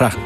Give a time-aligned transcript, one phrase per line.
[0.00, 0.16] Graag.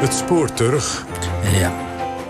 [0.00, 1.04] Het spoor terug.
[1.58, 1.72] Ja.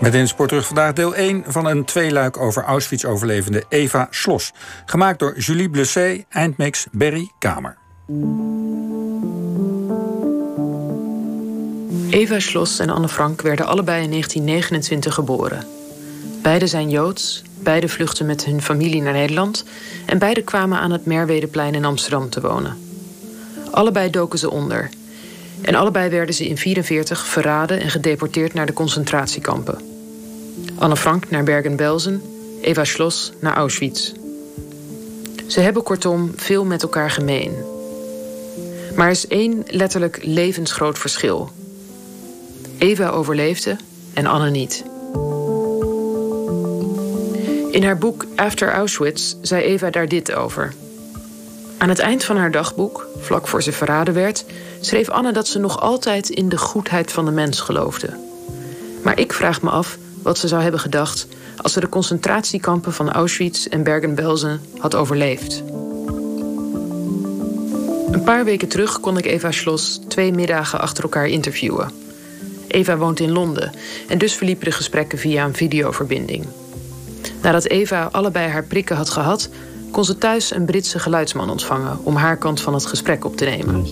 [0.01, 4.53] Met in Sport terug vandaag deel 1 van een tweeluik over Auschwitz-overlevende Eva Slos.
[4.85, 7.77] Gemaakt door Julie Blusset, eindmix Berry Kamer.
[12.09, 15.67] Eva Schloss en Anne Frank werden allebei in 1929 geboren.
[16.41, 19.63] Beide zijn Joods, beide vluchten met hun familie naar Nederland...
[20.05, 22.77] en beide kwamen aan het Merwedeplein in Amsterdam te wonen.
[23.71, 24.89] Allebei doken ze onder.
[25.61, 29.77] En allebei werden ze in 1944 verraden en gedeporteerd naar de concentratiekampen.
[30.75, 32.21] Anne Frank naar Bergen-Belsen,
[32.61, 34.11] Eva Schloss naar Auschwitz.
[35.47, 37.53] Ze hebben kortom veel met elkaar gemeen.
[38.95, 41.51] Maar er is één letterlijk levensgroot verschil...
[42.77, 43.77] Eva overleefde
[44.13, 44.83] en Anne niet.
[47.75, 50.73] In haar boek After Auschwitz zei Eva daar dit over.
[51.77, 54.45] Aan het eind van haar dagboek, vlak voor ze verraden werd,
[54.79, 58.17] schreef Anne dat ze nog altijd in de goedheid van de mens geloofde.
[59.03, 61.27] Maar ik vraag me af wat ze zou hebben gedacht
[61.61, 65.63] als ze de concentratiekampen van Auschwitz en Bergen-Belsen had overleefd.
[68.11, 71.91] Een paar weken terug kon ik Eva Schloss twee middagen achter elkaar interviewen.
[72.67, 73.71] Eva woont in Londen
[74.07, 76.45] en dus verliepen de gesprekken via een videoverbinding.
[77.45, 79.49] Nadat Eva allebei haar prikken had gehad,
[79.91, 83.45] kon ze thuis een Britse geluidsman ontvangen om haar kant van het gesprek op te
[83.45, 83.85] nemen.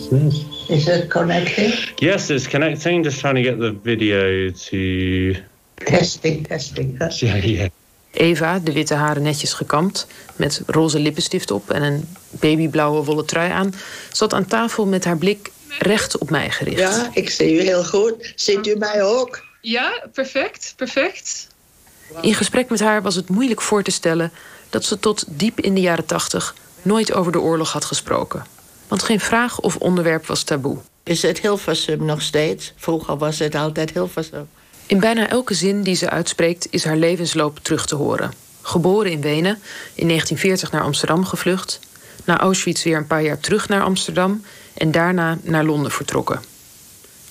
[0.67, 1.91] Is it connecting?
[1.95, 3.03] Yes, it's connecting.
[3.03, 5.39] Just trying to get the video to.
[5.73, 6.95] Testing, testing.
[7.19, 7.69] Yeah, yeah.
[8.11, 13.51] Eva, de witte haren netjes gekamd, met roze lippenstift op en een babyblauwe wollen trui
[13.51, 13.73] aan,
[14.11, 16.79] zat aan tafel met haar blik recht op mij gericht.
[16.79, 18.33] Ja, ik zie u heel goed.
[18.35, 19.45] Ziet u mij ook?
[19.61, 21.51] Ja, perfect, perfect.
[22.21, 24.31] In gesprek met haar was het moeilijk voor te stellen
[24.69, 28.45] dat ze tot diep in de jaren tachtig nooit over de oorlog had gesproken.
[28.87, 30.77] Want geen vraag of onderwerp was taboe.
[31.03, 32.73] Is het Hilversum nog steeds?
[32.75, 34.47] Vroeger was het altijd Hilversum.
[34.85, 38.33] In bijna elke zin die ze uitspreekt is haar levensloop terug te horen.
[38.61, 39.59] Geboren in Wenen,
[39.93, 41.79] in 1940 naar Amsterdam gevlucht,
[42.25, 44.43] na Auschwitz weer een paar jaar terug naar Amsterdam
[44.73, 46.41] en daarna naar Londen vertrokken.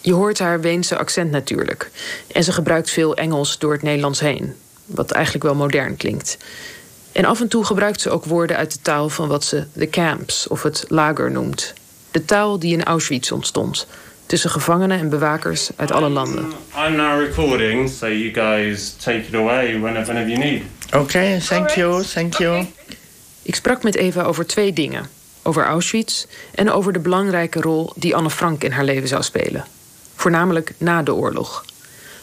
[0.01, 1.91] Je hoort haar Weense accent natuurlijk.
[2.33, 4.55] En ze gebruikt veel Engels door het Nederlands heen.
[4.85, 6.37] Wat eigenlijk wel modern klinkt.
[7.13, 9.91] En af en toe gebruikt ze ook woorden uit de taal van wat ze de
[9.91, 11.73] camps of het lager noemt.
[12.11, 13.87] De taal die in Auschwitz ontstond.
[14.27, 16.53] Tussen gevangenen en bewakers uit alle landen.
[16.87, 20.63] I'm now recording, so you guys take it away whenever, you need.
[20.87, 22.67] Oké, okay, thank you, thank you.
[23.43, 28.17] Ik sprak met Eva over twee dingen over Auschwitz en over de belangrijke rol die
[28.17, 29.65] Anne Frank in haar leven zou spelen.
[30.15, 31.65] Voornamelijk na de oorlog.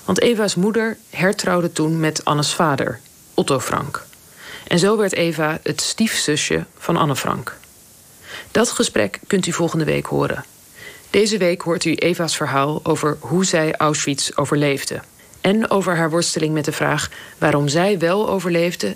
[0.10, 3.00] Want Eva's moeder hertrouwde toen met Annes vader,
[3.34, 4.06] Otto Frank.
[4.68, 7.58] En zo werd Eva het stiefzusje van Anne Frank.
[8.52, 10.46] Dat gesprek kunt u volgende week horen.
[11.10, 15.00] Deze week hoort u Eva's verhaal over hoe zij Auschwitz overleefde.
[15.42, 18.96] En over haar worsteling met de vraag waarom zij wel overleefde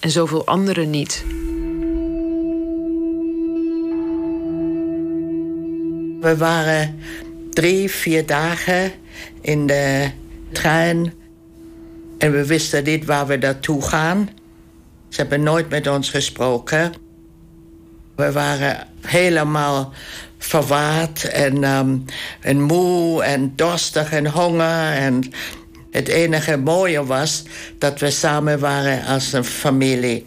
[0.00, 1.24] en zoveel anderen niet.
[6.20, 7.02] We waren
[7.50, 8.92] drie, vier dagen
[9.40, 10.10] in de
[10.54, 11.12] trein.
[12.18, 14.28] En we wisten niet waar we naartoe gaan.
[15.08, 16.92] Ze hebben nooit met ons gesproken.
[18.16, 19.92] We waren helemaal
[20.38, 22.04] verwaard en, um,
[22.40, 24.92] en moe en dorstig en honger.
[24.92, 25.32] En
[25.90, 27.42] het enige mooie was
[27.78, 30.24] dat we samen waren als een familie.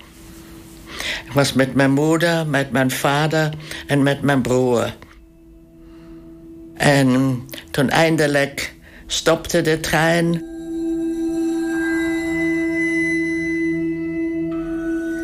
[1.26, 3.50] Ik was met mijn moeder, met mijn vader
[3.88, 4.96] en met mijn broer.
[6.74, 8.76] En toen eindelijk
[9.08, 10.56] stopte de trein.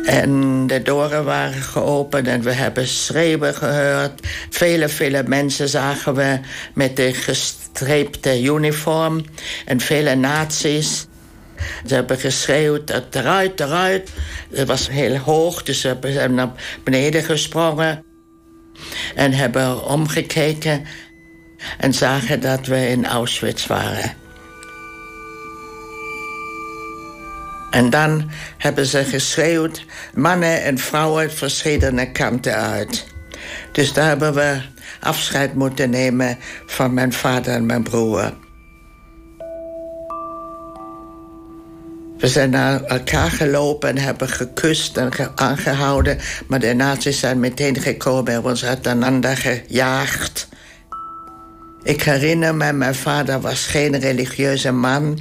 [0.04, 4.26] En de deuren waren geopend en we hebben schreeuwen gehoord.
[4.50, 6.38] Vele, vele mensen zagen we
[6.74, 9.24] met de gestreepte uniform.
[9.64, 11.06] En vele nazi's.
[11.86, 14.10] Ze hebben geschreeuwd, eruit, eruit.
[14.52, 16.50] Het was heel hoog, dus ze zijn naar
[16.84, 18.04] beneden gesprongen.
[19.14, 20.84] En hebben omgekeken
[21.78, 24.12] en zagen dat we in Auschwitz waren.
[27.70, 29.84] En dan hebben ze geschreeuwd,
[30.14, 33.06] mannen en vrouwen verschillende kanten uit.
[33.72, 34.60] Dus daar hebben we
[35.00, 38.32] afscheid moeten nemen van mijn vader en mijn broer.
[42.18, 46.18] We zijn naar elkaar gelopen en hebben gekust en aangehouden.
[46.46, 50.48] Maar de nazi's zijn meteen gekomen en ons uiteenander gejaagd.
[51.84, 55.18] Ik herinner me, mijn vader was geen religieuze man,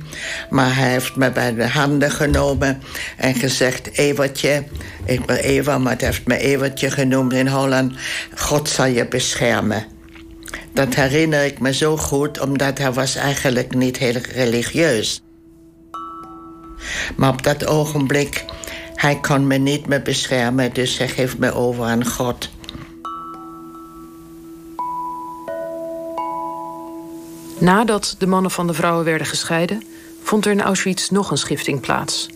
[0.49, 2.81] maar hij heeft me bij de handen genomen
[3.17, 4.63] en gezegd: Evertje,
[5.05, 7.93] ik ben Eva, maar hij heeft me Evertje genoemd in Holland.
[8.35, 9.85] God zal je beschermen.
[10.73, 15.21] Dat herinner ik me zo goed, omdat hij was eigenlijk niet heel religieus.
[17.15, 18.45] Maar op dat ogenblik,
[18.95, 22.49] hij kon me niet meer beschermen, dus hij geeft me over aan God.
[27.63, 29.83] Nadat de mannen van de vrouwen werden gescheiden,
[30.23, 32.27] vond er in Auschwitz nog een schifting plaats.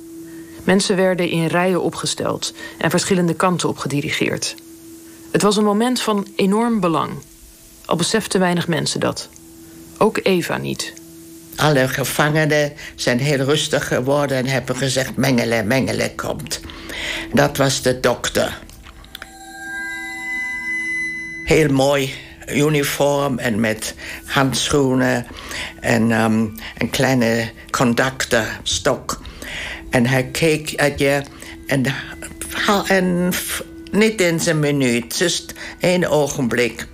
[0.64, 4.56] Mensen werden in rijen opgesteld en verschillende kanten op gedirigeerd.
[5.32, 7.12] Het was een moment van enorm belang.
[7.86, 9.30] Al beseften weinig mensen dat.
[9.98, 10.94] Ook Eva niet.
[11.56, 16.60] Alle gevangenen zijn heel rustig geworden en hebben gezegd: Mengele, Mengele komt.
[17.34, 18.60] Dat was de dokter.
[21.44, 22.14] Heel mooi
[22.48, 23.96] uniform en met
[24.26, 25.26] handschoenen
[25.80, 29.20] en um, een kleine conductorstok.
[29.90, 31.22] En hij keek uit je
[31.68, 31.86] en,
[32.88, 33.34] en
[33.92, 36.88] niet in zijn minuut, just één ogenblik.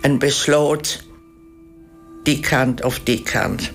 [0.00, 1.04] En besloot
[2.22, 3.70] die kant of die kant.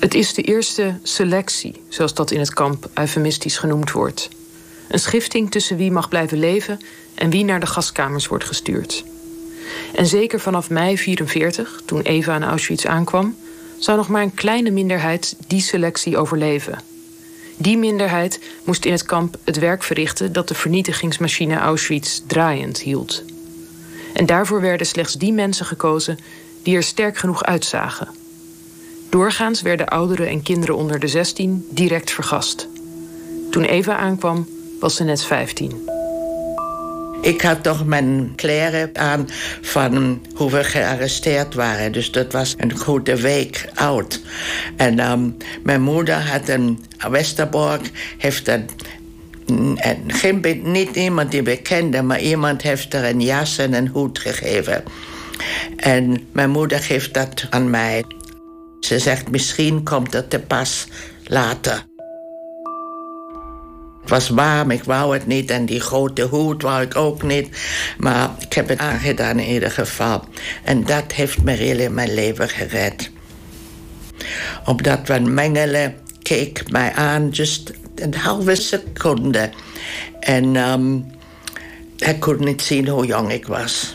[0.00, 4.28] Het is de eerste selectie, zoals dat in het kamp eufemistisch genoemd wordt.
[4.90, 6.80] Een schifting tussen wie mag blijven leven
[7.14, 9.04] en wie naar de gaskamers wordt gestuurd.
[9.94, 13.36] En zeker vanaf mei 44, toen Eva aan Auschwitz aankwam,
[13.78, 16.78] zou nog maar een kleine minderheid die selectie overleven.
[17.56, 23.24] Die minderheid moest in het kamp het werk verrichten dat de vernietigingsmachine Auschwitz draaiend hield.
[24.12, 26.18] En daarvoor werden slechts die mensen gekozen
[26.62, 28.08] die er sterk genoeg uitzagen.
[29.08, 32.68] Doorgaans werden ouderen en kinderen onder de 16 direct vergast.
[33.50, 34.46] Toen Eva aankwam,
[34.80, 35.88] was ze net 15.
[37.20, 39.28] Ik had toch mijn kleren aan
[39.60, 41.92] van hoe we gearresteerd waren.
[41.92, 44.20] Dus dat was een goede week oud.
[44.76, 48.68] En um, mijn moeder had een Westerbork, heeft een
[49.76, 53.88] en geen, niet iemand die we kenden, maar iemand heeft er een jas en een
[53.88, 54.82] hoed gegeven.
[55.76, 58.04] En mijn moeder geeft dat aan mij.
[58.80, 60.86] Ze zegt, misschien komt het te pas
[61.24, 61.89] later.
[64.10, 65.50] Was warm, ik wou het niet.
[65.50, 67.48] En die grote hoed wou ik ook niet.
[67.98, 70.24] Maar ik heb het aangedaan in ieder geval.
[70.64, 73.10] En dat heeft me really mijn leven gered.
[74.64, 79.50] Op dat van Mengele keek mij aan, just een halve seconde.
[80.20, 81.10] En um,
[81.96, 83.94] hij kon niet zien hoe jong ik was.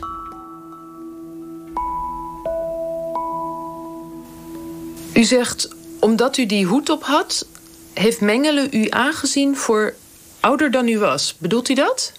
[5.13, 7.47] U zegt, omdat u die hoed op had,
[7.93, 9.93] heeft Mengele u aangezien voor
[10.45, 11.35] ouder dan u was.
[11.37, 12.11] Bedoelt u dat?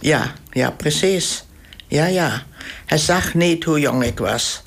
[0.00, 1.44] Ja, ja, precies.
[1.86, 2.42] Ja, ja.
[2.86, 4.62] Hij zag niet hoe jong ik was.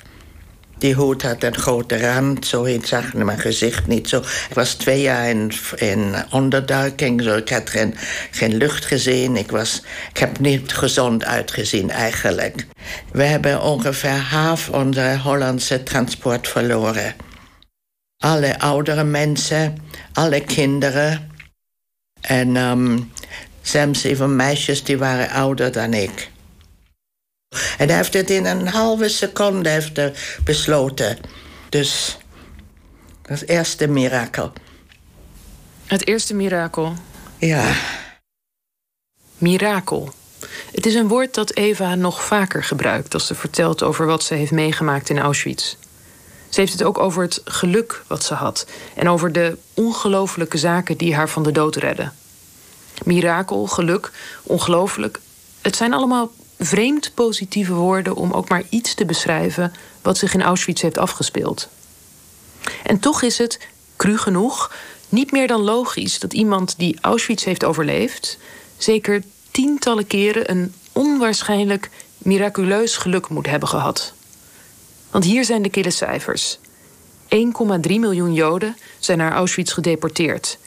[0.78, 4.18] Die hoed had een grote rand, zo heet zag mijn gezicht niet zo.
[4.18, 7.36] Ik was twee jaar in, in onderduiking, zo.
[7.36, 7.94] ik had geen,
[8.30, 9.36] geen lucht gezien.
[9.36, 12.66] Ik, was, ik heb niet gezond uitgezien eigenlijk.
[13.12, 17.14] We hebben ongeveer half onze Hollandse transport verloren.
[18.18, 19.78] Alle oudere mensen,
[20.12, 21.29] alle kinderen.
[22.20, 23.12] En um,
[23.62, 26.30] zelfs even meisjes die waren ouder dan ik.
[27.78, 30.00] En hij heeft het in een halve seconde heeft
[30.44, 31.18] besloten.
[31.68, 32.18] Dus
[33.22, 34.52] dat is het eerste mirakel.
[35.86, 36.94] Het eerste mirakel?
[37.38, 37.74] Ja.
[39.38, 40.12] Mirakel.
[40.72, 44.34] Het is een woord dat Eva nog vaker gebruikt als ze vertelt over wat ze
[44.34, 45.76] heeft meegemaakt in Auschwitz.
[46.50, 50.96] Ze heeft het ook over het geluk wat ze had en over de ongelofelijke zaken
[50.96, 52.12] die haar van de dood redden.
[53.04, 54.10] Mirakel, geluk,
[54.42, 55.20] ongelooflijk.
[55.60, 60.42] Het zijn allemaal vreemd positieve woorden om ook maar iets te beschrijven wat zich in
[60.42, 61.68] Auschwitz heeft afgespeeld.
[62.82, 63.58] En toch is het,
[63.96, 64.72] cru genoeg,
[65.08, 68.38] niet meer dan logisch dat iemand die Auschwitz heeft overleefd,
[68.76, 74.12] zeker tientallen keren een onwaarschijnlijk miraculeus geluk moet hebben gehad.
[75.10, 76.58] Want hier zijn de kille cijfers.
[76.58, 76.68] 1,3
[77.80, 80.58] miljoen Joden zijn naar Auschwitz gedeporteerd.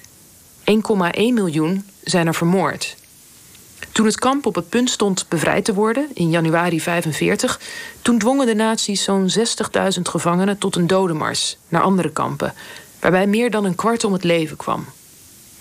[0.60, 0.74] 1,1
[1.14, 2.96] miljoen zijn er vermoord.
[3.92, 7.60] Toen het kamp op het punt stond bevrijd te worden, in januari 45,
[8.02, 12.54] toen dwongen de nazi's zo'n 60.000 gevangenen tot een dodenmars naar andere kampen,
[13.00, 14.86] waarbij meer dan een kwart om het leven kwam.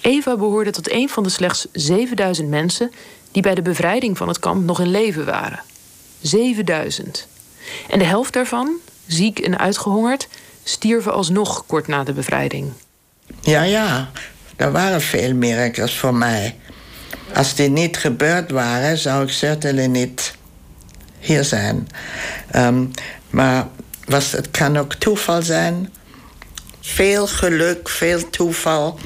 [0.01, 2.93] Eva behoorde tot een van de slechts 7000 mensen
[3.31, 5.63] die bij de bevrijding van het kamp nog in leven waren.
[6.21, 7.29] 7000.
[7.89, 8.77] En de helft daarvan,
[9.07, 10.29] ziek en uitgehongerd,
[10.65, 12.73] stierven alsnog kort na de bevrijding.
[13.41, 14.11] Ja, ja,
[14.57, 16.57] er waren veel miracles voor mij.
[17.35, 20.35] Als die niet gebeurd waren, zou ik zeker niet
[21.19, 21.89] hier zijn.
[22.57, 22.91] Um,
[23.31, 23.69] maar
[24.05, 25.93] was, het kan ook toeval zijn.
[26.81, 28.99] Veel geluk, veel toeval.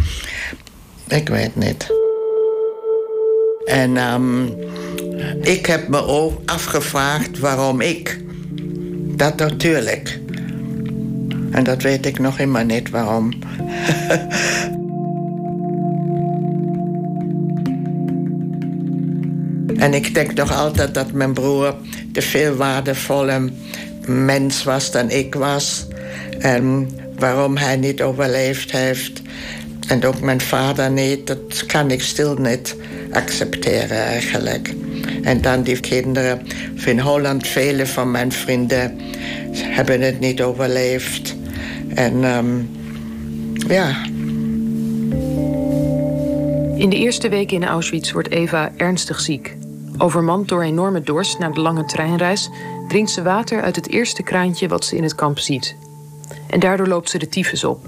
[1.09, 1.87] Ik weet niet.
[3.65, 4.55] En um,
[5.41, 8.25] ik heb me ook afgevraagd waarom ik.
[9.17, 10.19] Dat natuurlijk.
[11.51, 13.33] En dat weet ik nog immer niet waarom.
[19.85, 21.75] en ik denk nog altijd dat mijn broer
[22.13, 23.51] de veel waardevolle
[24.07, 25.87] mens was dan ik was.
[26.39, 29.23] En waarom hij niet overleefd heeft.
[29.89, 31.27] En ook mijn vader niet.
[31.27, 32.77] Dat kan ik stil niet
[33.11, 34.75] accepteren eigenlijk.
[35.27, 36.41] En dan die kinderen.
[36.85, 38.99] In Holland, vele van mijn vrienden
[39.53, 41.37] hebben het niet overleefd.
[41.95, 42.71] En um,
[43.69, 44.05] ja.
[46.77, 49.57] In de eerste weken in Auschwitz wordt Eva ernstig ziek.
[49.99, 52.51] Overmand door enorme dorst na de lange treinreis
[52.89, 55.77] drinkt ze water uit het eerste kraantje wat ze in het kamp ziet.
[56.51, 57.87] En daardoor loopt ze de tyfus op.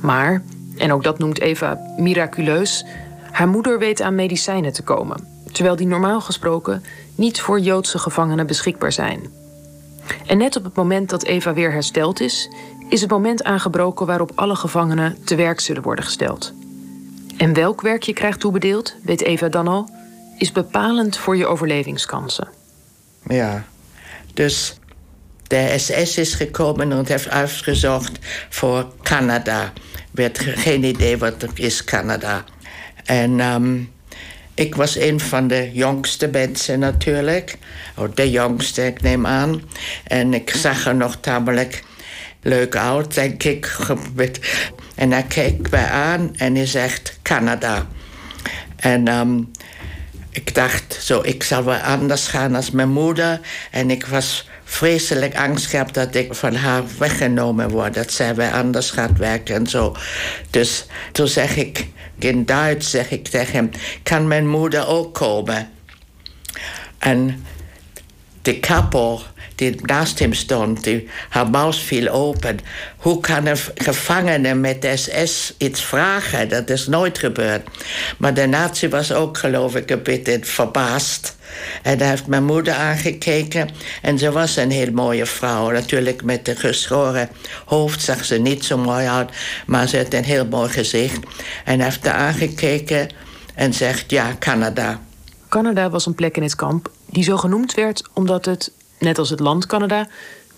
[0.00, 0.42] Maar,
[0.76, 2.84] en ook dat noemt Eva miraculeus,
[3.30, 8.46] haar moeder weet aan medicijnen te komen, terwijl die normaal gesproken niet voor Joodse gevangenen
[8.46, 9.30] beschikbaar zijn.
[10.26, 12.48] En net op het moment dat Eva weer hersteld is,
[12.88, 16.52] is het moment aangebroken waarop alle gevangenen te werk zullen worden gesteld.
[17.36, 19.90] En welk werk je krijgt toebedeeld, weet Eva dan al,
[20.38, 22.48] is bepalend voor je overlevingskansen.
[23.28, 23.64] Ja,
[24.34, 24.78] dus
[25.42, 28.18] de SS is gekomen en heeft uitgezocht
[28.48, 29.72] voor Canada.
[30.14, 32.44] Had geen idee wat is Canada.
[33.04, 33.92] En um,
[34.62, 37.58] ik was een van de jongste mensen natuurlijk.
[37.96, 39.62] Oh, de jongste, ik neem aan.
[40.04, 41.82] En ik zag er nog tamelijk
[42.42, 43.76] leuk uit, denk ik.
[44.94, 47.86] En hij keek mij aan en hij zegt Canada.
[48.76, 49.50] En um,
[50.30, 53.40] ik dacht, zo, ik zal wel anders gaan als mijn moeder.
[53.70, 57.94] En ik was vreselijk angst gehad dat ik van haar weggenomen word.
[57.94, 59.96] Dat zij weer anders gaat werken en zo.
[60.50, 61.86] Dus toen zeg ik,
[62.18, 63.70] in Duits zeg ik tegen hem...
[64.02, 65.70] kan mijn moeder ook komen?
[66.98, 67.44] En
[68.42, 69.22] de kappel
[69.62, 72.58] die naast hem stond, die, haar mouw viel open.
[72.96, 76.48] Hoe kan een gevangene met SS iets vragen?
[76.48, 77.68] Dat is nooit gebeurd.
[78.18, 81.36] Maar de nazi was ook, geloof ik, een beetje verbaasd.
[81.82, 83.68] En hij heeft mijn moeder aangekeken.
[84.02, 85.70] En ze was een heel mooie vrouw.
[85.70, 87.28] Natuurlijk met een geschoren
[87.64, 89.30] hoofd zag ze niet zo mooi uit.
[89.66, 91.20] Maar ze had een heel mooi gezicht.
[91.64, 93.08] En heeft haar aangekeken
[93.54, 95.00] en zegt, ja, Canada.
[95.48, 99.30] Canada was een plek in het kamp die zo genoemd werd omdat het, net als
[99.30, 100.08] het land Canada,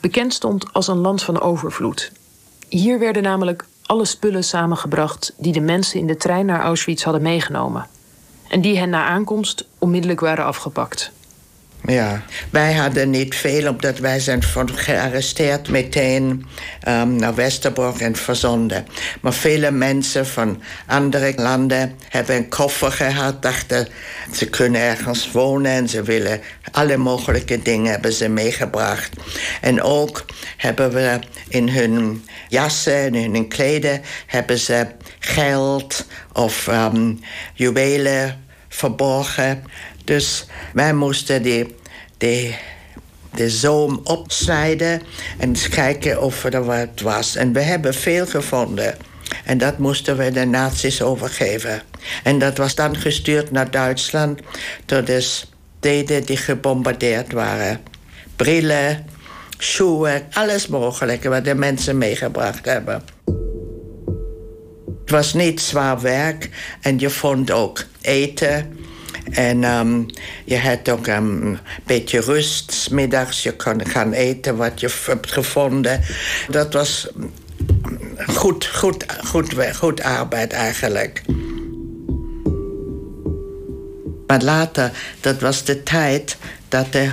[0.00, 2.12] bekend stond als een land van overvloed.
[2.68, 7.22] Hier werden namelijk alle spullen samengebracht die de mensen in de trein naar Auschwitz hadden
[7.22, 7.86] meegenomen.
[8.48, 11.12] En die hen na aankomst onmiddellijk waren afgepakt.
[11.87, 14.43] Ja, wij hadden niet veel, omdat wij zijn
[14.75, 16.47] gearresteerd meteen
[16.88, 18.87] um, naar Westerbork en verzonden.
[19.21, 23.88] Maar vele mensen van andere landen hebben een koffer gehad, dachten
[24.33, 29.11] ze kunnen ergens wonen en ze willen alle mogelijke dingen hebben ze meegebracht.
[29.61, 30.25] En ook
[30.57, 34.87] hebben we in hun jassen en in hun kleden hebben ze
[35.19, 37.21] geld of um,
[37.55, 39.64] juwelen verborgen.
[40.04, 41.75] Dus wij moesten die,
[42.18, 42.56] die,
[43.34, 45.02] de zoom opsnijden
[45.38, 47.37] en kijken of er wat was.
[47.37, 48.96] En we hebben veel gevonden.
[49.44, 51.82] En dat moesten we de nazi's overgeven.
[52.23, 54.40] En dat was dan gestuurd naar Duitsland
[54.84, 57.80] door de steden die gebombardeerd waren.
[58.37, 59.06] Brillen,
[59.58, 63.02] schoenen, alles mogelijke wat de mensen meegebracht hebben.
[65.00, 68.78] Het was niet zwaar werk en je vond ook eten.
[69.31, 70.07] En um,
[70.45, 72.88] je had ook een beetje rust.
[72.90, 76.00] Middags je kon gaan eten wat je hebt gevonden.
[76.49, 77.09] Dat was
[78.26, 81.23] goed, goed, goed, goed arbeid eigenlijk.
[84.26, 84.90] Maar later,
[85.21, 86.37] dat was de tijd
[86.69, 87.09] dat de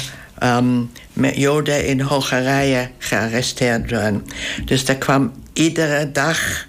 [1.33, 4.25] Joden in Hongarije gearresteerd werden.
[4.65, 6.67] Dus er kwam iedere dag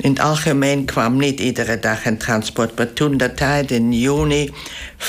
[0.00, 2.76] in het algemeen kwam niet iedere dag een transport.
[2.76, 4.52] Maar toen de tijd, in juni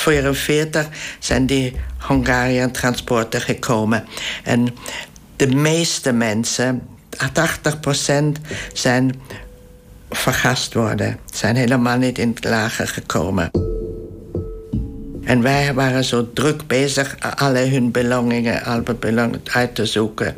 [0.05, 0.87] 1944,
[1.19, 4.05] zijn die Hongarië transporten gekomen.
[4.43, 4.67] En
[5.35, 6.81] de meeste mensen,
[7.17, 8.41] 80%
[8.73, 9.21] zijn
[10.09, 11.19] vergast worden.
[11.33, 13.51] Zijn helemaal niet in het lager gekomen.
[15.23, 20.35] En wij waren zo druk bezig alle hun belongingen, alle belongingen uit te zoeken.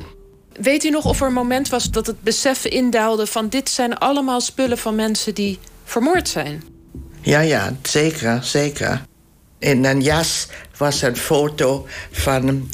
[0.57, 3.97] Weet u nog of er een moment was dat het besef indaalde van dit zijn
[3.97, 6.63] allemaal spullen van mensen die vermoord zijn?
[7.21, 9.01] Ja, ja, zeker, zeker.
[9.59, 10.47] In een jas
[10.77, 12.69] was een foto van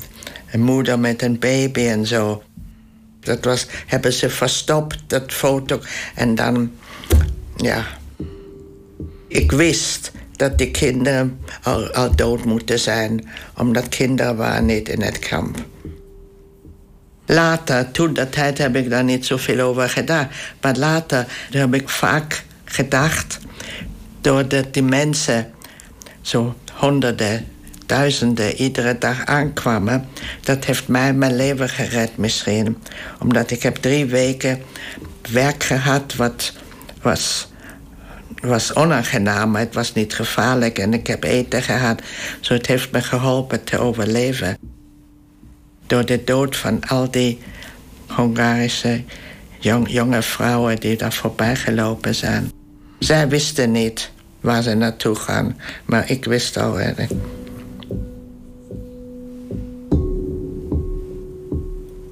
[0.51, 2.43] Een moeder met een baby en zo.
[3.19, 5.81] Dat was, hebben ze verstopt, dat foto.
[6.15, 6.71] En dan,
[7.55, 7.85] ja.
[9.27, 15.01] Ik wist dat die kinderen al, al dood moeten zijn, omdat kinderen waren niet in
[15.01, 15.57] het kamp.
[17.33, 20.29] Later, toen dat tijd, heb ik daar niet zoveel over gedaan.
[20.61, 23.39] Maar later heb ik vaak gedacht,
[24.21, 25.51] doordat die mensen
[26.21, 27.47] zo honderden,
[27.85, 30.07] duizenden iedere dag aankwamen,
[30.41, 32.77] dat heeft mij mijn leven gered misschien.
[33.19, 34.61] Omdat ik heb drie weken
[35.31, 36.53] werk gehad wat
[37.01, 37.47] was
[38.41, 40.79] was onaangenaam, maar het was niet gevaarlijk.
[40.79, 42.01] En ik heb eten gehad.
[42.39, 44.72] Zo het heeft me geholpen te overleven.
[45.93, 47.39] Door de dood van al die
[49.59, 52.51] jong, jonge vrouwen die daar voorbij gelopen zijn.
[52.99, 56.79] Zij wisten niet waar ze naartoe gaan, maar ik wist al.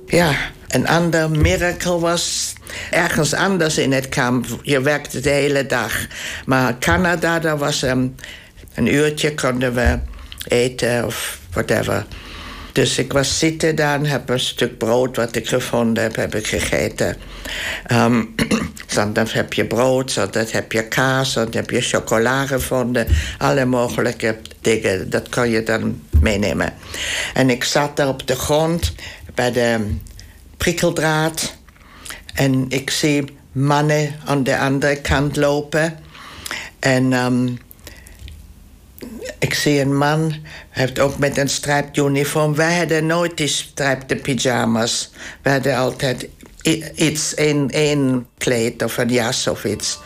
[0.05, 0.35] Ja,
[0.67, 2.53] een ander miracle was
[2.91, 4.45] ergens anders in het kamp.
[4.61, 6.07] Je werkte de hele dag.
[6.45, 8.15] Maar Canada, daar was um,
[8.73, 9.99] een uurtje konden we
[10.47, 12.05] eten of whatever.
[12.73, 16.47] Dus ik was zitten daar heb een stuk brood wat ik gevonden heb, heb ik
[16.47, 17.15] gegeten.
[17.91, 18.35] Um,
[19.13, 23.07] dan heb je brood, dan heb je kaas, dan heb je chocola gevonden.
[23.37, 26.73] Alle mogelijke dingen, dat kan je dan meenemen.
[27.33, 28.93] En ik zat daar op de grond
[29.35, 29.95] bij de
[30.57, 31.55] prikkeldraad.
[32.33, 35.99] En ik zie mannen aan de andere kant lopen.
[36.79, 37.57] En um,
[39.39, 40.35] ik zie een man,
[40.69, 42.55] heeft ook met een strijpt uniform.
[42.55, 45.11] Wij hadden nooit die strijpte pyjama's.
[45.41, 46.27] We hadden altijd
[46.95, 49.99] iets, in één kleed of een jas of iets.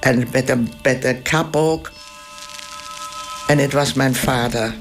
[0.00, 1.92] En met een, met een kap ook.
[3.46, 4.74] En het was mijn vader.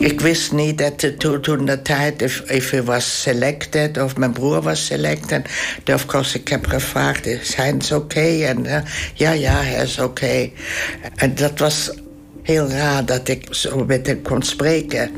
[0.00, 4.62] Ik wist niet dat toen, toen de tijd, of hij was selected of mijn broer
[4.62, 5.48] was selected.
[5.92, 7.94] Of course, ik heb gevraagd, is hij oké?
[7.94, 8.44] Okay?
[8.44, 8.76] En uh,
[9.14, 10.04] ja, ja, hij is oké.
[10.04, 10.52] Okay.
[11.14, 11.90] En dat was
[12.42, 15.10] heel raar dat ik zo met hem kon spreken.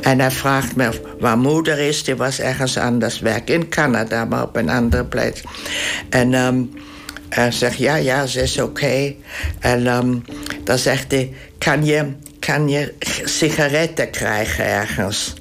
[0.00, 2.04] En hij vraagt me waar moeder is.
[2.04, 5.04] Die was ergens anders werk in Canada, maar op een andere
[6.34, 6.70] um,
[7.34, 9.14] hij zegt, ja, ja, ze is oké.
[9.60, 10.24] En um,
[10.64, 15.34] dan zegt hij, kan je, kan je sigaretten krijgen ergens?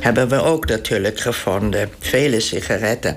[0.00, 1.90] Hebben we ook natuurlijk gevonden.
[1.98, 3.14] Vele sigaretten.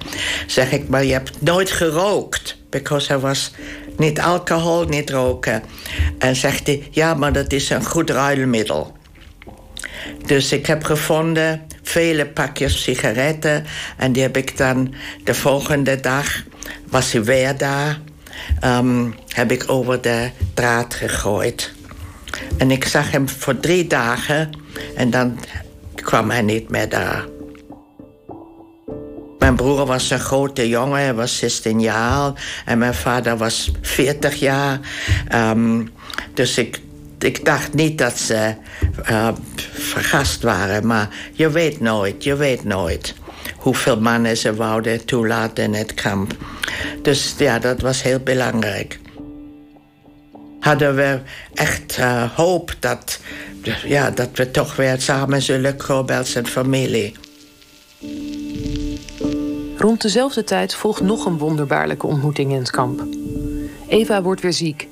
[0.48, 2.58] Zeg ik, maar je hebt nooit gerookt.
[2.70, 3.52] Because hij was
[3.98, 5.64] niet alcohol, niet roken.
[6.20, 8.96] En zegt hij, ja, maar dat is een goed ruilmiddel.
[10.26, 13.66] Dus ik heb gevonden vele pakjes sigaretten.
[13.98, 16.44] En die heb ik dan de volgende dag,
[16.90, 18.00] was hij weer daar...
[18.64, 21.74] Um, heb ik over de draad gegooid.
[22.58, 24.50] En ik zag hem voor drie dagen
[24.96, 25.40] en dan
[25.96, 27.26] kwam hij niet meer daar.
[29.40, 32.32] Mijn broer was een grote jongen, hij was 16 jaar.
[32.66, 34.80] En mijn vader was 40 jaar.
[35.36, 35.90] Um,
[36.34, 36.82] dus ik,
[37.20, 38.54] ik dacht niet dat ze
[39.10, 39.30] uh,
[39.74, 40.88] vergast waren.
[40.88, 43.16] Maar je weet nooit, je weet nooit
[43.58, 46.34] hoeveel mannen ze wouden toelaten in het kamp.
[47.02, 49.00] Dus ja, dat was heel belangrijk.
[50.60, 51.20] Hadden we
[51.54, 53.20] echt uh, hoop dat,
[53.86, 57.16] ja, dat we toch weer samen zullen komen als een familie.
[59.78, 63.04] Rond dezelfde tijd volgt nog een wonderbaarlijke ontmoeting in het kamp.
[63.88, 64.88] Eva wordt weer ziek.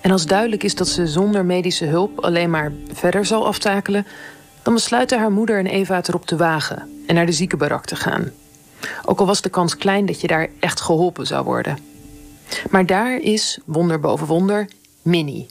[0.00, 4.06] En als duidelijk is dat ze zonder medische hulp alleen maar verder zal aftakelen,
[4.64, 8.30] dan besluiten haar moeder en Eva erop te wagen en naar de ziekenbarak te gaan.
[9.04, 11.78] Ook al was de kans klein dat je daar echt geholpen zou worden.
[12.70, 14.68] Maar daar is, wonder boven wonder,
[15.02, 15.48] Minnie.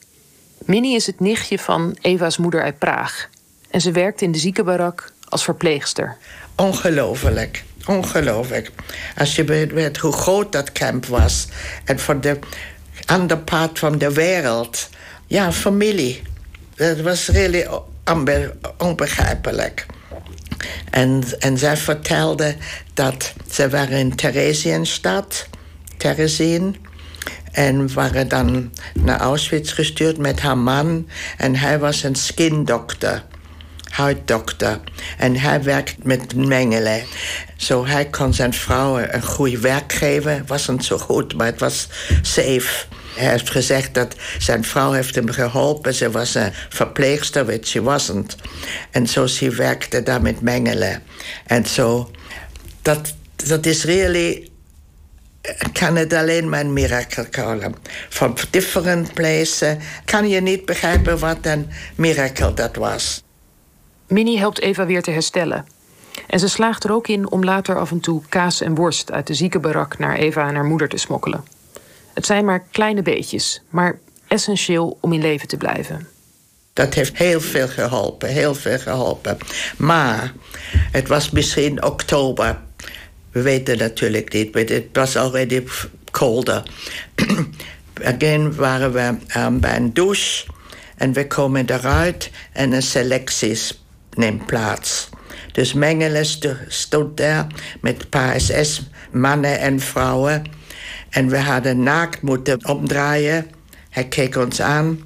[0.65, 3.30] Minnie is het nichtje van Eva's moeder uit Praag.
[3.69, 6.17] En ze werkt in de ziekenbarak als verpleegster.
[6.56, 7.63] Ongelooflijk.
[7.86, 8.71] Ongelooflijk.
[9.17, 11.47] Als je weet hoe groot dat camp was.
[11.86, 12.39] En van de
[13.06, 14.89] andere part van de wereld.
[15.28, 16.21] Ja, familie.
[16.76, 17.67] Dat was really
[18.78, 19.86] onbegrijpelijk.
[20.89, 22.56] En, en zij vertelde
[22.94, 25.50] dat ze waren in Theresienstadt,
[25.98, 26.76] Theresien.
[27.52, 31.08] En waren dan naar Auschwitz gestuurd met haar man.
[31.38, 33.24] En hij was een skindokter,
[33.89, 34.80] huiddokter.
[35.18, 37.04] En hij werkt met mengelen.
[37.56, 40.36] Zo hij kon zijn vrouw een goed werk geven.
[40.36, 41.88] Het was niet zo goed, maar het was
[42.22, 42.86] safe.
[43.15, 45.93] Hij heeft gezegd dat zijn vrouw heeft hem geholpen.
[45.93, 48.36] Ze was een verpleegster, which she wasn't.
[48.91, 51.04] En zo ze werkte daar met mengelen.
[51.45, 52.12] En zo,
[52.82, 54.47] dat, dat is really
[55.73, 57.76] kan het alleen maar een mirakel komen.
[58.10, 63.23] Van different places kan je niet begrijpen wat een mirakel dat was.
[64.08, 65.65] Minnie helpt Eva weer te herstellen.
[66.28, 69.28] En ze slaagt er ook in om later af en toe kaas en worst uit
[69.28, 71.43] de ziekenbarak naar Eva en haar moeder te smokkelen.
[72.13, 76.08] Het zijn maar kleine beetjes, maar essentieel om in leven te blijven.
[76.73, 79.38] Dat heeft heel veel geholpen, heel veel geholpen.
[79.78, 80.34] Maar
[80.91, 82.60] het was misschien oktober.
[83.32, 85.63] We weten natuurlijk niet, maar het was already
[86.12, 86.63] colder.
[88.04, 90.45] Again waren we um, bij een douche
[90.97, 93.60] en we komen eruit en een selectie
[94.13, 95.10] neemt plaats.
[95.52, 96.23] Dus Mengele
[96.67, 97.47] stond daar
[97.82, 100.43] met PSS, mannen en vrouwen.
[101.13, 103.52] En we hadden naakt moeten omdraaien.
[103.89, 104.99] Hij keek ons aan.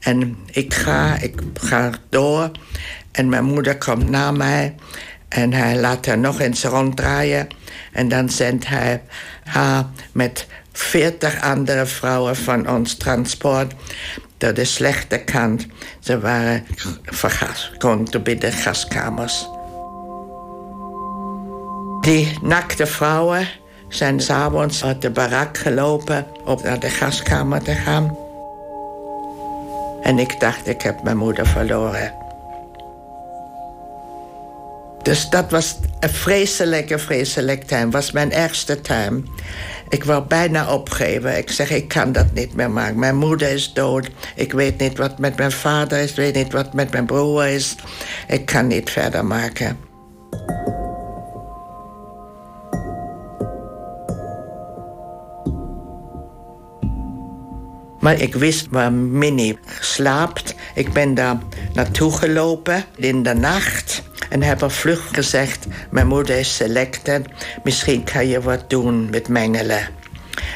[0.00, 2.50] En ik ga, ik ga door.
[3.12, 4.74] En mijn moeder komt naar mij.
[5.28, 7.46] En hij laat haar nog eens ronddraaien.
[7.92, 9.02] En dan zendt hij
[9.44, 13.72] haar met veertig andere vrouwen van ons transport
[14.38, 15.66] door de slechte kant.
[16.00, 16.66] Ze waren
[17.04, 19.48] vergas, gewoon bij de gaskamers.
[22.00, 23.48] Die nakte vrouwen
[23.94, 28.16] zijn s'avonds uit de barak gelopen om naar de gaskamer te gaan.
[30.02, 32.14] En ik dacht, ik heb mijn moeder verloren.
[35.02, 37.90] Dus dat was een vreselijke, vreselijke time.
[37.90, 39.22] was mijn ergste time.
[39.88, 41.36] Ik wou bijna opgeven.
[41.36, 42.98] Ik zeg, ik kan dat niet meer maken.
[42.98, 44.10] Mijn moeder is dood.
[44.34, 46.10] Ik weet niet wat met mijn vader is.
[46.10, 47.74] Ik weet niet wat met mijn broer is.
[48.28, 49.93] Ik kan niet verder maken.
[58.04, 60.54] Maar ik wist waar Minnie slaapt.
[60.74, 61.38] Ik ben daar
[61.72, 64.02] naartoe gelopen in de nacht.
[64.28, 67.26] En heb er vlug gezegd: Mijn moeder is selected.
[67.62, 69.88] Misschien kan je wat doen met mengelen.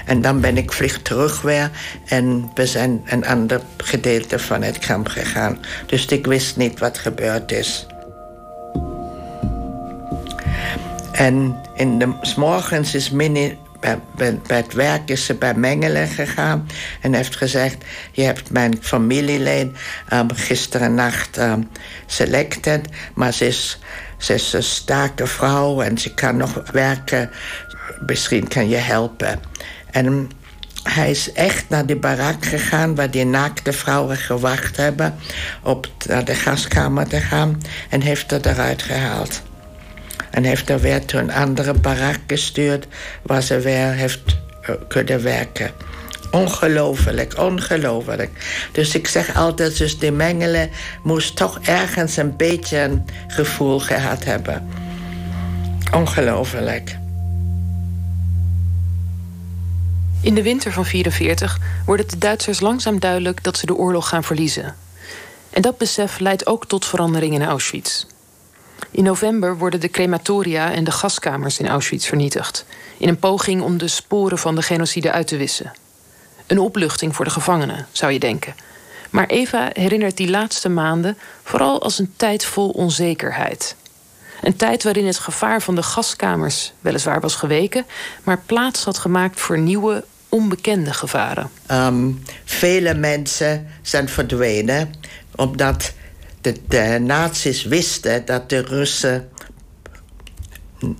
[0.06, 1.70] En dan ben ik vlug terug weer.
[2.06, 5.58] En we zijn een ander gedeelte van het kamp gegaan.
[5.86, 7.86] Dus ik wist niet wat gebeurd is.
[11.12, 16.68] En in de morgens is Minnie bij, het werk is ze bij Mengelen gegaan
[17.00, 19.76] en heeft gezegd: Je hebt mijn familielid
[20.12, 21.68] um, gisteren nacht um,
[22.06, 23.78] selected, maar ze is,
[24.16, 27.30] ze is een sterke vrouw en ze kan nog werken.
[28.06, 29.40] Misschien kan je helpen.
[29.90, 30.30] En
[30.82, 35.14] hij is echt naar de barak gegaan waar die naakte vrouwen gewacht hebben
[35.62, 39.42] op naar de gaskamer te gaan en heeft er eruit gehaald.
[40.30, 42.86] En heeft er weer to een andere barak gestuurd
[43.22, 44.20] waar ze weer heeft
[44.62, 45.70] eh, kunnen werken.
[46.30, 48.30] Ongelooflijk, ongelooflijk.
[48.72, 50.70] Dus ik zeg altijd, dus die mengelen
[51.02, 54.68] moest toch ergens een beetje een gevoel gehad hebben.
[55.94, 56.96] Ongelooflijk.
[60.20, 64.08] In de winter van 1944 wordt het de Duitsers langzaam duidelijk dat ze de oorlog
[64.08, 64.74] gaan verliezen.
[65.50, 68.04] En dat besef leidt ook tot veranderingen in Auschwitz.
[68.90, 72.64] In november worden de crematoria en de gaskamers in Auschwitz vernietigd.
[72.96, 75.72] In een poging om de sporen van de genocide uit te wissen.
[76.46, 78.54] Een opluchting voor de gevangenen, zou je denken.
[79.10, 83.76] Maar Eva herinnert die laatste maanden vooral als een tijd vol onzekerheid.
[84.42, 87.86] Een tijd waarin het gevaar van de gaskamers weliswaar was geweken,
[88.24, 91.50] maar plaats had gemaakt voor nieuwe, onbekende gevaren.
[91.70, 94.94] Um, vele mensen zijn verdwenen
[95.34, 95.92] omdat
[96.68, 99.28] de, nazi's wisten dat de Russen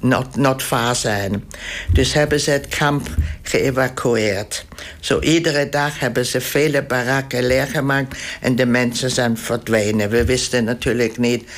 [0.00, 1.44] not, not zijn.
[1.92, 3.08] Dus hebben ze het kamp
[3.42, 4.64] geëvacueerd.
[5.00, 10.11] Zo iedere dag hebben ze vele barakken leergemaakt en de mensen zijn verdwenen.
[10.11, 11.50] We wisten natuurlijk niet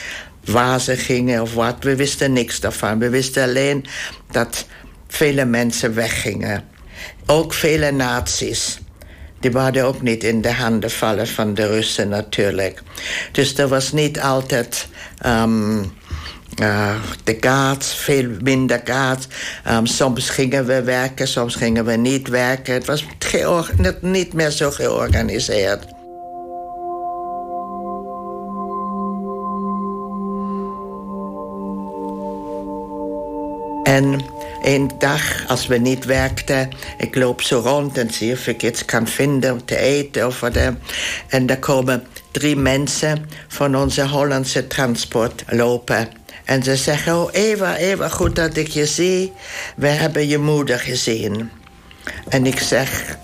[0.45, 1.85] waar ze gingen of wat.
[1.85, 2.99] We wisten niks daarvan.
[2.99, 3.85] We wisten alleen
[4.31, 4.67] dat
[5.09, 6.65] vele mensen weggingen.
[7.27, 8.80] Ook vele nazi's.
[9.41, 12.83] Die waren ook niet in de handen vallen van de Russen natuurlijk.
[13.33, 14.89] Dus er was niet altijd
[15.27, 15.93] um,
[17.25, 19.29] de gas, veel minder gas.
[19.69, 22.75] Um, soms gingen we werken, soms gingen we niet werken.
[22.75, 23.05] Het was
[24.01, 25.85] niet meer zo georganiseerd.
[34.63, 36.69] Een dag, als we niet werkten,
[36.99, 40.27] ik loop zo rond en zie of ik iets kan vinden om te eten.
[40.27, 40.57] Of wat,
[41.29, 46.09] en daar komen drie mensen van onze Hollandse transport lopen.
[46.45, 49.33] En ze zeggen, oh Eva, Eva, goed dat ik je zie.
[49.77, 51.51] We hebben je moeder gezien.
[52.29, 53.17] En ik zeg,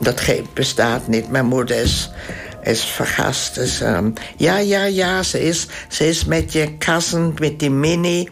[0.00, 0.22] dat
[0.54, 1.30] bestaat niet.
[1.30, 2.10] Mijn moeder is
[2.66, 3.54] is vergast.
[3.54, 8.28] Dus, um, ja, ja, ja, ze is, ze is met je kassen, met die mini.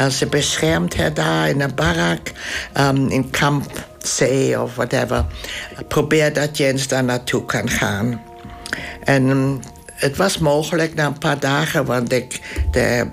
[0.00, 2.32] Uh, ze beschermt haar daar in een barak,
[2.78, 5.24] um, in kamp zee of whatever.
[5.88, 8.22] Probeer dat je eens daar naartoe kan gaan.
[9.04, 9.60] En mm,
[9.94, 12.40] het was mogelijk na een paar dagen, want ik,
[12.70, 13.06] de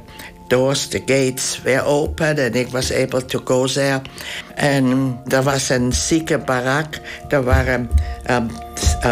[0.48, 4.02] doors, de gates weer open en ik was able to go there.
[4.56, 7.00] En er was een zieke barak.
[7.30, 7.90] Er waren
[8.30, 8.50] um,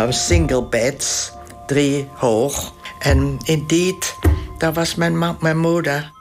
[0.09, 1.31] single beds,
[1.65, 2.73] drie hoog.
[2.99, 4.15] En indeed,
[4.57, 6.13] dat was mijn, moeder.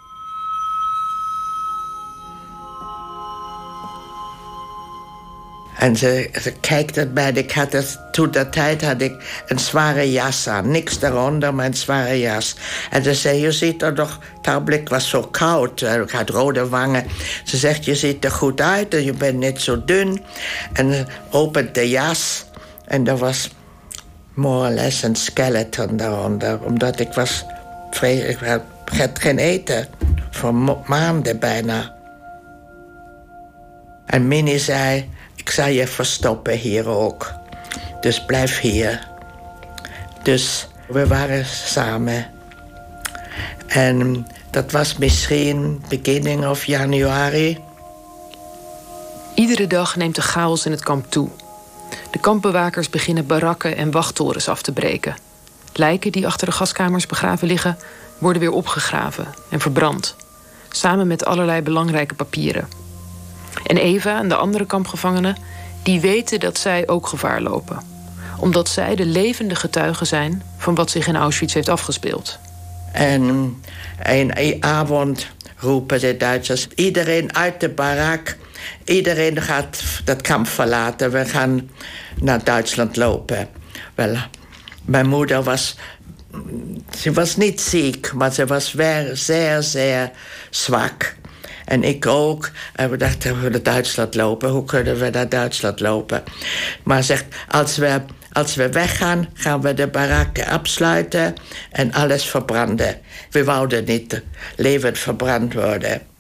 [5.79, 7.33] En ze, ze kijkt mij.
[7.33, 10.71] Ik had het, toen dat tijd had ik een zware jas aan.
[10.71, 12.57] Niks daaronder, maar een zware jas.
[12.91, 14.19] En ze zei, je ziet er toch...
[14.43, 15.83] Het blik was zo koud.
[15.83, 17.07] Ik had rode wangen.
[17.45, 20.25] Ze zegt, je ziet er goed uit en je bent niet zo dun.
[20.73, 22.45] En opent de jas.
[22.85, 23.51] En er was
[24.35, 26.65] more or less een skeleton daaronder.
[26.65, 27.45] Omdat ik was...
[28.01, 28.39] Ik
[28.99, 29.89] had geen eten.
[30.31, 30.55] Voor
[30.87, 31.95] maanden bijna.
[34.07, 35.11] En Minnie zei...
[35.37, 37.33] Ik zal je verstoppen hier ook.
[38.01, 39.09] Dus blijf hier.
[40.23, 42.27] Dus we waren samen.
[43.67, 47.59] En dat was misschien beginning of januari.
[49.35, 51.29] Iedere dag neemt de chaos in het kamp toe.
[52.15, 55.17] De kampbewakers beginnen barakken en wachttorens af te breken.
[55.73, 57.79] Lijken die achter de gaskamers begraven liggen,
[58.19, 60.17] worden weer opgegraven en verbrand.
[60.69, 62.69] Samen met allerlei belangrijke papieren.
[63.67, 65.37] En Eva en de andere kampgevangenen,
[65.83, 67.83] die weten dat zij ook gevaar lopen.
[68.39, 72.39] Omdat zij de levende getuigen zijn van wat zich in Auschwitz heeft afgespeeld.
[72.93, 73.55] En
[74.03, 78.37] een avond roepen de Duitsers iedereen uit de barak.
[78.85, 81.11] Iedereen gaat dat kamp verlaten.
[81.11, 81.71] We gaan
[82.21, 83.49] naar Duitsland lopen.
[83.95, 84.17] Wel,
[84.85, 85.77] mijn moeder was.
[86.99, 90.11] Ze was niet ziek, maar ze was weer zeer, zeer
[90.51, 91.15] zwak.
[91.65, 92.51] En ik ook.
[92.75, 94.51] En we dachten, we naar Duitsland lopen.
[94.51, 96.23] Hoe kunnen we naar Duitsland lopen?
[96.83, 98.01] Maar zegt, als we,
[98.33, 101.35] als we weggaan, gaan we de barakken afsluiten
[101.71, 103.01] en alles verbranden.
[103.31, 104.23] We wouden niet
[104.57, 106.14] levend verbrand worden.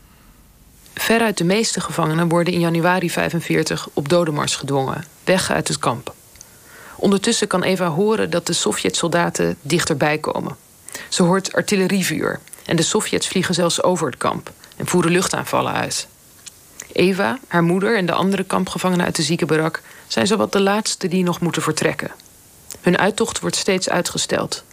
[0.95, 6.15] Veruit de meeste gevangenen worden in januari 45 op dodenmars gedwongen, weg uit het kamp.
[6.97, 10.57] Ondertussen kan Eva horen dat de Sovjet-soldaten dichterbij komen.
[11.09, 16.07] Ze hoort artillerievuur en de Sovjets vliegen zelfs over het kamp en voeren luchtaanvallen uit.
[16.93, 21.25] Eva, haar moeder en de andere kampgevangenen uit de ziekenbarak zijn zowat de laatste die
[21.25, 22.11] nog moeten vertrekken.
[22.81, 24.65] Hun uittocht wordt steeds uitgesteld.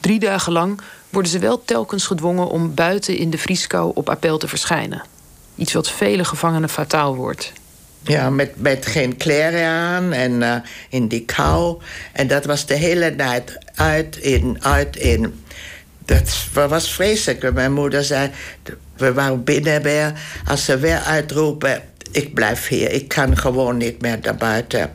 [0.00, 4.38] Drie dagen lang worden ze wel telkens gedwongen om buiten in de vrieskou op appel
[4.38, 5.02] te verschijnen.
[5.56, 7.52] Iets wat vele gevangenen fataal wordt.
[8.02, 10.56] Ja, met, met geen kleren aan en uh,
[10.88, 11.80] in die kou.
[12.12, 15.44] En dat was de hele nacht uit, in, uit, in.
[16.04, 17.52] Dat was vreselijk.
[17.52, 18.30] Mijn moeder zei,
[18.96, 20.12] we waren binnen weer.
[20.44, 22.90] Als ze weer uitroepen, ik blijf hier.
[22.90, 24.92] Ik kan gewoon niet meer naar buiten.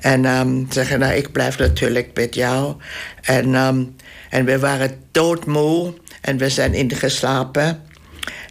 [0.00, 2.74] En um, zeggen, nou, ik blijf natuurlijk met jou.
[3.22, 3.96] En, um,
[4.30, 5.94] en we waren doodmoe.
[6.20, 7.82] En we zijn ingeslapen.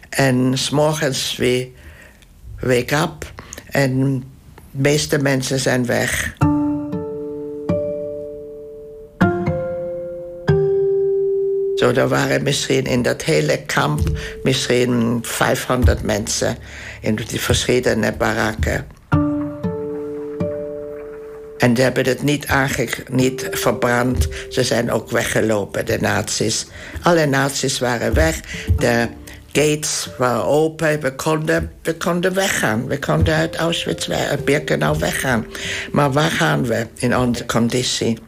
[0.08, 1.70] En s'morgens we
[2.60, 3.32] wake up.
[3.70, 4.18] En
[4.70, 6.36] de meeste mensen zijn weg.
[11.74, 14.00] Zo, er waren misschien in dat hele kamp
[14.42, 16.56] misschien 500 mensen
[17.00, 18.86] in die verschillende barakken.
[21.58, 22.46] En die hebben het niet,
[23.10, 24.28] niet verbrand.
[24.48, 26.66] Ze zijn ook weggelopen, de nazi's.
[27.02, 28.40] Alle nazi's waren weg.
[28.78, 29.08] De
[29.58, 31.00] gates waren open.
[31.00, 32.86] We konden, we konden weggaan.
[32.86, 35.46] We konden uit Auschwitz, uit Birkenau weggaan.
[35.92, 38.18] Maar waar gaan we in onze conditie?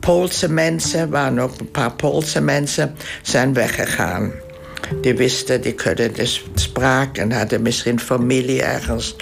[0.00, 4.32] Poolse mensen, waren ook een paar Poolse mensen, zijn weggegaan.
[5.00, 9.16] Die wisten, die kunnen dus spraak en hadden misschien familie ergens.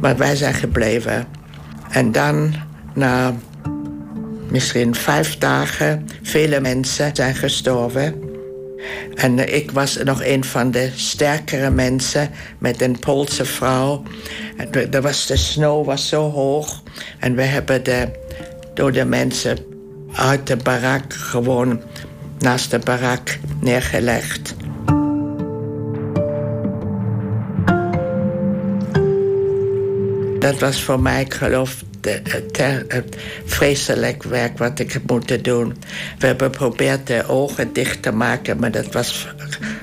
[0.00, 1.26] Maar wij zijn gebleven.
[1.90, 2.54] En dan,
[2.94, 3.34] na
[4.50, 8.25] misschien vijf dagen, vele mensen zijn gestorven.
[9.14, 14.02] En ik was nog een van de sterkere mensen met een Poolse vrouw.
[14.56, 16.82] En was, de sneeuw was zo hoog.
[17.18, 18.08] En we hebben de,
[18.74, 19.58] door de mensen
[20.12, 21.82] uit de barak gewoon
[22.38, 24.54] naast de barak neergelegd.
[30.38, 31.84] Dat was voor mij, ik geloof,
[32.88, 35.74] het vreselijk werk wat ik heb moeten doen.
[36.18, 39.28] We hebben geprobeerd de ogen dicht te maken, maar dat was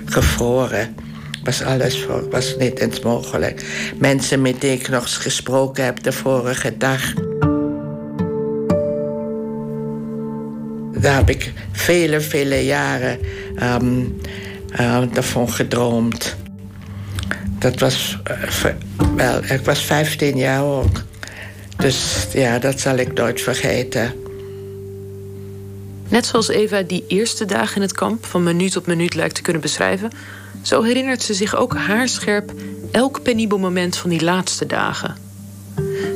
[0.06, 0.96] gevroren.
[1.44, 3.66] Was alles was niet eens mogelijk.
[3.98, 7.14] Mensen met wie ik nog gesproken heb de vorige dag.
[11.00, 13.20] Daar heb ik vele, vele jaren
[13.64, 14.22] um,
[15.14, 16.36] daarvan gedroomd.
[17.60, 18.72] Dat was uh,
[19.16, 21.04] Wel, ik was 15 jaar ook.
[21.84, 24.14] Dus ja, dat zal ik nooit vergeten.
[26.10, 29.42] Net zoals Eva die eerste dagen in het kamp van minuut op minuut lijkt te
[29.42, 30.12] kunnen beschrijven,
[30.62, 32.52] zo herinnert ze zich ook haarscherp
[32.92, 35.16] elk penibel moment van die laatste dagen.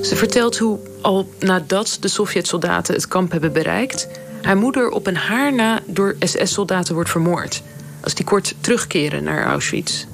[0.01, 4.07] Ze vertelt hoe, al nadat de Sovjet-soldaten het kamp hebben bereikt,
[4.41, 7.61] haar moeder op een haar na door SS-soldaten wordt vermoord.
[8.01, 10.05] Als die kort terugkeren naar Auschwitz.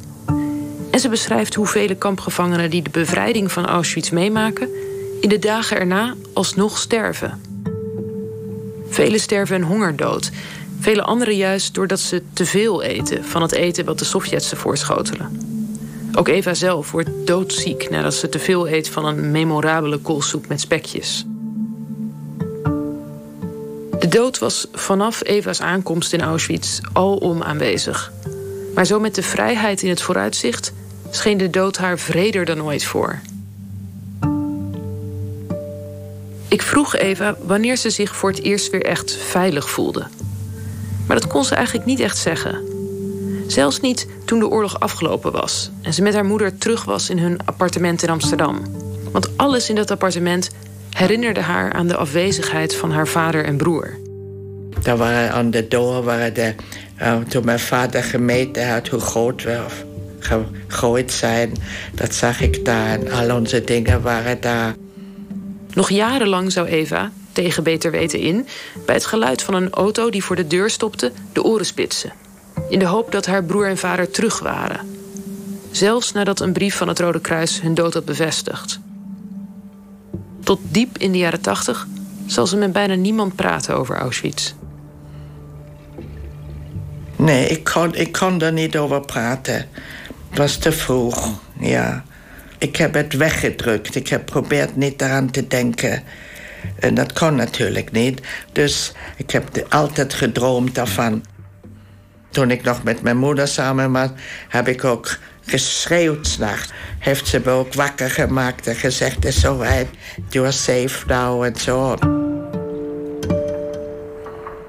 [0.92, 4.70] En ze beschrijft hoe vele kampgevangenen die de bevrijding van Auschwitz meemaken,
[5.24, 7.42] in de dagen erna alsnog sterven.
[8.90, 10.32] Velen sterven een hongerdood.
[10.80, 14.56] Vele anderen juist doordat ze te veel eten van het eten wat de Sovjets ze
[14.56, 15.40] voorschotelen.
[16.16, 20.62] Ook Eva zelf wordt doodziek nadat ze te veel eet van een memorabele koolsoep met
[20.62, 21.26] spekjes.
[24.00, 28.12] De dood was vanaf Eva's aankomst in Auschwitz alom aanwezig.
[28.76, 30.74] Maar zo met de vrijheid in het vooruitzicht
[31.10, 33.20] scheen de dood haar vreder dan ooit voor.
[36.54, 40.06] Ik vroeg Eva wanneer ze zich voor het eerst weer echt veilig voelde.
[41.08, 42.62] Maar dat kon ze eigenlijk niet echt zeggen.
[43.48, 47.18] Zelfs niet toen de oorlog afgelopen was en ze met haar moeder terug was in
[47.18, 48.62] hun appartement in Amsterdam.
[49.12, 50.50] Want alles in dat appartement
[50.90, 53.98] herinnerde haar aan de afwezigheid van haar vader en broer.
[54.82, 56.56] Daar waren aan de waren de,
[57.02, 59.60] uh, toen mijn vader gemeten had hoe groot we
[60.20, 61.54] gegooid zijn,
[61.94, 64.76] dat zag ik daar en al onze dingen waren daar.
[65.74, 68.48] Nog jarenlang zou Eva, tegen beter weten in,
[68.86, 72.14] bij het geluid van een auto die voor de deur stopte, de oren spitsen.
[72.70, 74.80] In de hoop dat haar broer en vader terug waren.
[75.72, 78.80] Zelfs nadat een brief van het Rode Kruis hun dood had bevestigd.
[80.44, 81.88] Tot diep in de jaren tachtig
[82.26, 84.54] zal ze met bijna niemand praten over Auschwitz.
[87.16, 89.70] Nee, ik kon, ik kon er niet over praten.
[90.30, 92.04] Het was te vroeg, ja.
[92.64, 93.96] Ik heb het weggedrukt.
[93.96, 96.04] Ik heb geprobeerd niet eraan te denken.
[96.80, 98.22] En dat kon natuurlijk niet.
[98.52, 101.26] Dus ik heb altijd gedroomd daarvan.
[102.30, 104.10] Toen ik nog met mijn moeder samen was,
[104.50, 106.72] heb ik ook geschreeuwd s'nachts.
[107.00, 109.66] Heeft ze me ook wakker gemaakt en gezegd: is zo
[110.30, 111.96] you are safe now en zo.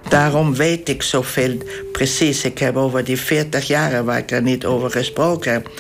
[0.09, 1.57] Daarom weet ik zoveel
[1.93, 2.45] precies.
[2.45, 5.71] Ik heb over die 40 jaren waar ik er niet over gesproken heb.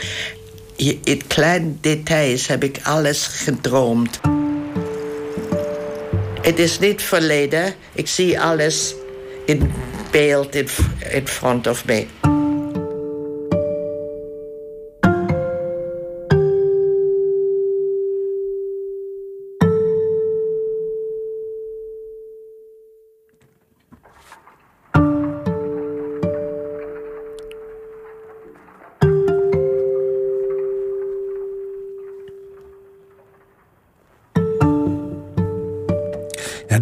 [0.76, 4.20] In kleine details heb ik alles gedroomd.
[6.40, 7.74] Het is niet verleden.
[7.92, 8.94] Ik zie alles
[9.46, 9.72] in
[10.10, 10.68] beeld in,
[11.10, 12.06] in front of me.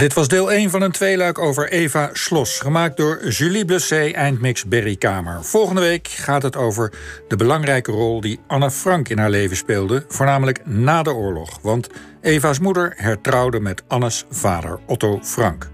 [0.03, 2.61] Dit was deel 1 van een tweeluik over Eva Slos.
[2.61, 5.45] Gemaakt door Julie Blessé, eindmix Berry Kamer.
[5.45, 6.93] Volgende week gaat het over
[7.29, 10.05] de belangrijke rol die Anne Frank in haar leven speelde.
[10.09, 11.59] Voornamelijk na de oorlog.
[11.61, 11.89] Want
[12.21, 15.71] Eva's moeder hertrouwde met Annes vader Otto Frank.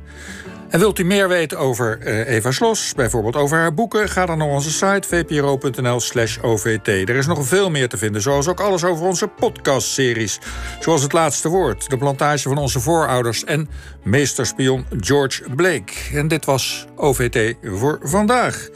[0.69, 4.39] En wilt u meer weten over uh, Eva Slos, bijvoorbeeld over haar boeken, ga dan
[4.39, 6.89] naar onze site vpro.nl/slash OVT.
[6.89, 10.39] Er is nog veel meer te vinden, zoals ook alles over onze podcastseries.
[10.81, 13.69] Zoals Het Laatste Woord, de plantage van onze voorouders en
[14.05, 15.93] meesterspion George Blake.
[16.13, 18.69] En dit was OVT voor vandaag.